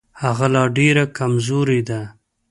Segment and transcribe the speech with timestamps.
[0.23, 2.01] هغه لا ډېره کمزورې ده.